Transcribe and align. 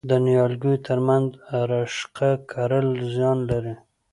د 0.09 0.11
نیالګیو 0.25 0.83
ترمنځ 0.87 1.27
رشقه 1.71 2.29
کرل 2.51 2.87
زیان 3.13 3.37
لري؟ 3.49 3.73